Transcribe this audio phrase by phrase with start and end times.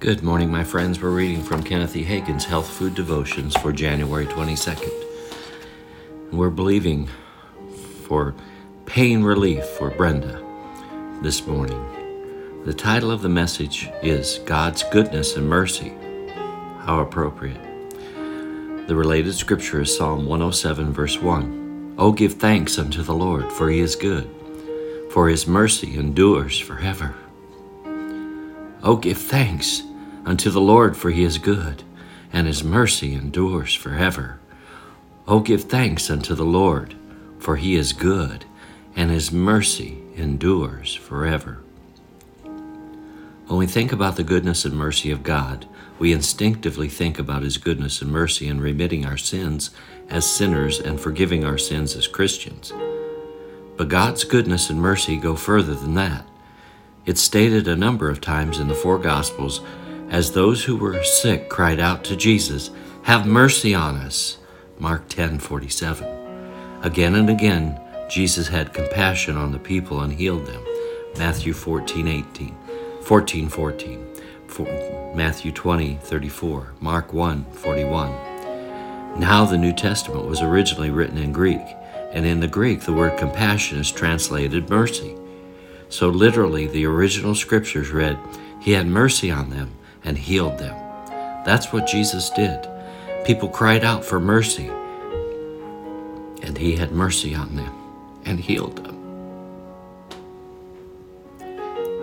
[0.00, 1.02] Good morning, my friends.
[1.02, 2.02] We're reading from Kenneth E.
[2.02, 4.90] Hagin's Health Food Devotions for January 22nd.
[6.32, 7.06] We're believing
[8.06, 8.34] for
[8.86, 10.42] pain relief for Brenda
[11.20, 12.64] this morning.
[12.64, 15.92] The title of the message is God's Goodness and Mercy.
[16.78, 17.60] How appropriate.
[18.86, 21.96] The related scripture is Psalm 107, verse 1.
[21.98, 24.30] Oh, give thanks unto the Lord, for he is good,
[25.10, 27.14] for his mercy endures forever.
[28.82, 29.82] Oh, give thanks
[30.24, 31.82] unto the Lord, for he is good,
[32.32, 34.38] and his mercy endures forever.
[35.26, 36.94] Oh, give thanks unto the Lord,
[37.38, 38.44] for he is good,
[38.96, 41.62] and his mercy endures forever.
[43.46, 45.66] When we think about the goodness and mercy of God,
[45.98, 49.70] we instinctively think about his goodness and mercy in remitting our sins
[50.08, 52.72] as sinners and forgiving our sins as Christians.
[53.76, 56.26] But God's goodness and mercy go further than that.
[57.06, 59.60] It's stated a number of times in the four Gospels
[60.10, 62.70] as those who were sick cried out to Jesus,
[63.04, 64.38] Have mercy on us.
[64.78, 66.06] Mark 10 47.
[66.82, 67.80] Again and again,
[68.10, 70.64] Jesus had compassion on the people and healed them.
[71.16, 72.56] Matthew 14 18,
[73.02, 79.20] 14 14, Matthew 20 34, Mark 1 41.
[79.20, 81.60] Now, the New Testament was originally written in Greek,
[82.12, 85.16] and in the Greek, the word compassion is translated mercy.
[85.88, 88.18] So, literally, the original scriptures read,
[88.60, 89.72] He had mercy on them
[90.04, 90.76] and healed them.
[91.44, 92.68] That's what Jesus did.
[93.24, 94.68] People cried out for mercy,
[96.42, 97.74] and He had mercy on them
[98.24, 98.96] and healed them.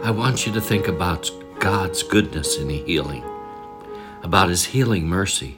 [0.04, 3.24] I want you to think about God's goodness in healing,
[4.24, 5.58] about His healing mercy.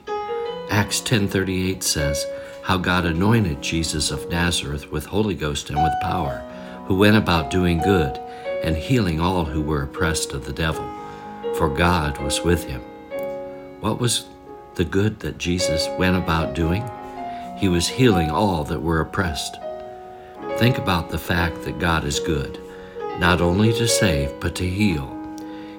[0.70, 2.26] Acts 10:38 says
[2.62, 6.42] how God anointed Jesus of Nazareth with Holy Ghost and with power,
[6.86, 8.18] who went about doing good
[8.62, 10.99] and healing all who were oppressed of the devil
[11.56, 12.80] for God was with him.
[13.80, 14.26] What was
[14.74, 16.88] the good that Jesus went about doing?
[17.58, 19.56] He was healing all that were oppressed.
[20.56, 22.58] Think about the fact that God is good,
[23.18, 25.16] not only to save, but to heal.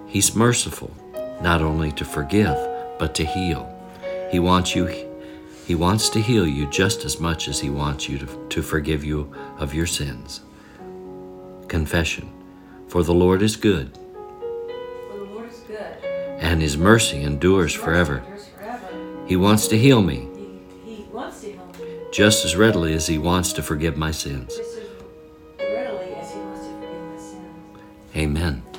[0.08, 0.92] He's merciful,
[1.42, 2.58] not only to forgive,
[3.00, 3.68] but to heal.
[4.32, 4.88] He wants you
[5.66, 9.06] he wants to heal you just as much as he wants you to, to forgive
[9.06, 10.42] you of your sins.
[11.68, 12.30] Confession.
[12.90, 13.98] For the Lord is good
[16.40, 18.24] and his mercy endures forever.
[19.28, 20.28] He wants to heal me
[22.12, 24.60] just as readily as he wants to forgive my sins.
[28.16, 28.71] Amen.